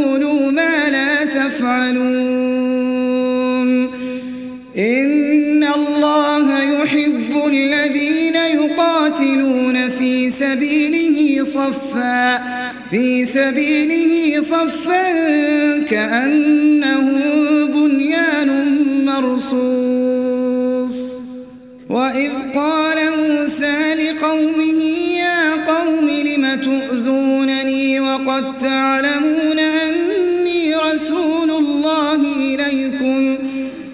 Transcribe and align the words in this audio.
لا 1.71 1.91
تفعلون 1.91 3.69
إن 4.77 5.63
الله 5.63 6.63
يحب 6.63 7.47
الذين 7.47 8.35
يقاتلون 8.35 9.89
في 9.89 10.29
سبيله 10.29 11.43
صفا 11.43 12.41
في 12.91 13.25
سبيله 13.25 14.39
صفا 14.39 15.11
كأنه 15.89 17.11
بنيان 17.65 18.49
مرصوص. 19.05 20.41
وإذ 21.89 22.31
قال 22.55 22.97
موسى 23.19 23.93
لقومه 23.93 24.81
يا 25.17 25.65
قوم 25.65 26.09
لم 26.09 26.55
تؤذونني 26.55 27.99
وقد 27.99 28.57
تعلمون 28.57 29.50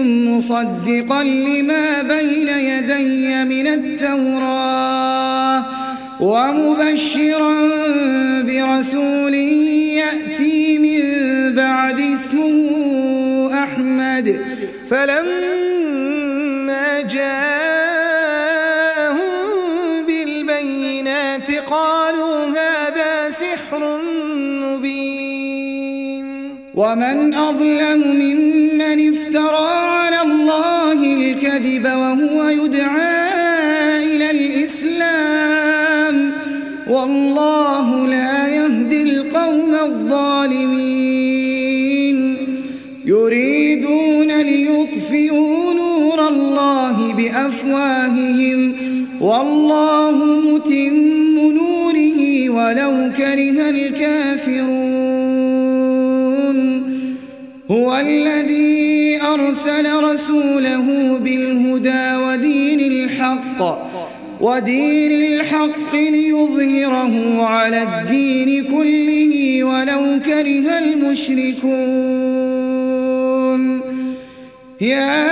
إليكم 0.00 0.38
مصدقا 0.38 1.22
لما 1.22 2.02
بين 2.02 2.48
يدي 2.48 3.44
من 3.44 3.66
التوراة 3.66 5.64
ومبشرا 6.20 7.52
برسول 8.42 9.34
يأتي 9.34 10.78
من 10.78 11.02
بعد 11.54 12.00
اسمه 12.00 13.62
أحمد. 13.62 14.40
فلما 14.90 15.30
جاءهم 17.00 18.40
بالبينات 20.06 21.50
قالوا 21.70 22.46
هذا 22.46 23.30
سحر 23.30 24.00
مبين. 24.62 26.26
ومن 26.74 27.34
أظلم 27.34 28.00
ممن 28.20 29.14
افترى 29.14 29.89
الله 30.50 31.14
الكذب 31.14 31.84
وهو 31.84 32.48
يدعى 32.48 34.04
إلى 34.04 34.30
الإسلام. 34.30 36.32
والله 36.88 38.06
لا 38.06 38.48
يهدي 38.48 39.02
القوم 39.02 39.74
الظالمين. 39.74 41.16
يريدون 43.06 44.42
ليطفئوا 44.42 45.74
نور 45.74 46.28
الله 46.28 47.14
بأفواههم. 47.14 48.74
والله 49.20 50.14
متم 50.14 51.38
نوره 51.38 52.50
ولو 52.50 53.10
كره 53.16 53.70
الكافرون. 53.70 54.90
هو 57.70 57.98
الذي 57.98 58.39
أرسل 59.50 59.86
رسوله 60.02 61.18
بالهدى 61.18 62.16
ودين 62.16 62.80
الحق 62.80 63.60
ودين 64.40 65.12
الحق 65.12 65.94
ليظهره 65.94 67.44
على 67.46 67.82
الدين 67.82 68.64
كله 68.64 69.64
ولو 69.64 70.20
كره 70.26 70.78
المشركون. 70.78 71.70
يا 74.80 75.22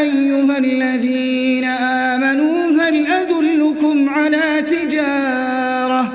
أيها 0.00 0.58
الذين 0.58 1.64
آمنوا 1.64 2.82
هل 2.82 3.06
أدلكم 3.06 4.08
على 4.08 4.64
تجارة؟ 4.70 6.12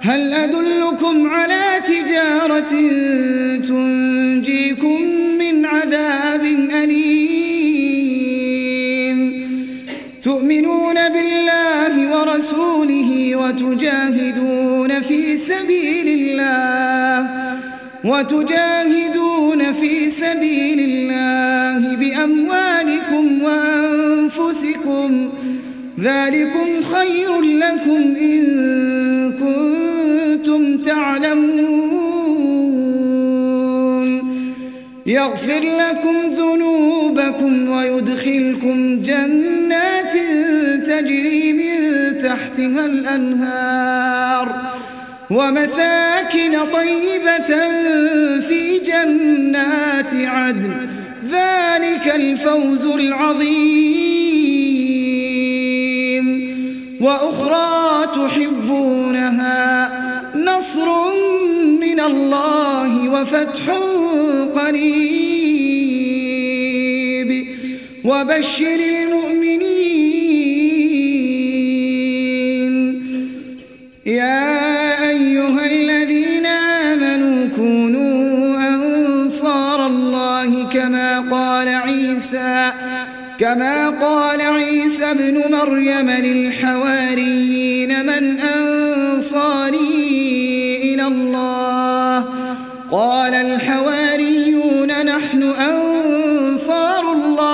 هل 0.00 0.32
أدلكم 0.32 1.28
على 1.28 1.82
تجارة 1.86 2.72
تنجيكم 3.68 5.19
ورسوله 12.40 13.36
وتجاهدون 13.36 15.00
في 15.00 15.36
سبيل 15.36 16.08
الله 16.08 17.28
وتجاهدون 18.04 19.72
في 19.72 20.10
سبيل 20.10 20.80
الله 20.80 21.96
بأموالكم 21.96 23.42
وأنفسكم. 23.42 25.28
ذلكم 26.00 26.68
خير 26.82 27.40
لكم 27.40 28.16
إن 28.16 28.42
كنتم 29.32 30.78
تعلمون. 30.78 31.60
يغفر 35.06 35.62
لكم 35.82 36.16
ذنوبكم 36.38 37.70
ويدخلكم 37.70 38.98
جنات 39.02 40.14
تجري 40.88 41.52
من 41.52 41.79
تحتها 42.22 42.86
الأنهار 42.86 44.48
ومساكن 45.30 46.58
طيبة 46.72 47.50
في 48.40 48.78
جنات 48.78 50.14
عدن. 50.14 50.88
ذلك 51.30 52.14
الفوز 52.14 52.86
العظيم. 52.86 54.10
وأخرى 57.00 58.06
تحبونها 58.06 59.90
نصر 60.36 60.88
من 61.80 62.00
الله 62.00 63.08
وفتح 63.08 63.62
قريب. 64.54 65.30
وبشر 68.04 69.09
يا 74.10 75.08
أيها 75.08 75.66
الذين 75.66 76.46
آمنوا 76.46 77.48
كونوا 77.56 78.58
أنصار 78.68 79.86
الله 79.86 80.64
كما 80.64 81.20
قال 81.20 81.68
عيسى 81.68 82.72
كما 83.40 83.88
قال 83.88 84.40
عيسى 84.40 85.10
ابن 85.10 85.42
مريم 85.52 86.10
للحواريين 86.10 88.06
من 88.06 88.40
أنصاري 88.40 89.78
إلى 90.84 91.06
الله؟ 91.06 92.24
قال 92.90 93.34
الحواريون 93.34 95.06
نحن 95.06 95.42
أنصار 95.42 97.12
الله. 97.12 97.50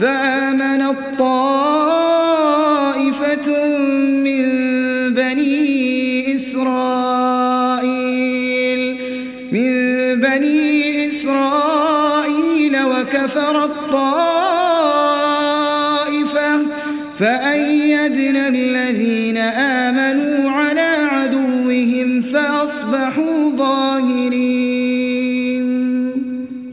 فآمن 0.00 0.82
الطائفة 0.82 1.69
بني 10.30 11.06
إسرائيل 11.06 12.76
وكفر 12.84 13.64
الطائفة 13.64 14.10
فأيدنا 17.18 18.48
الذين 18.48 19.36
آمنوا 19.36 20.50
على 20.50 21.08
عدوهم 21.12 22.22
فأصبحوا 22.22 23.50
ظاهرين. 23.56 24.99